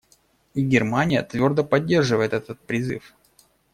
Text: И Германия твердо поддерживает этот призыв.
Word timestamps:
И 0.55 0.63
Германия 0.63 1.21
твердо 1.21 1.63
поддерживает 1.63 2.33
этот 2.33 2.59
призыв. 2.61 3.13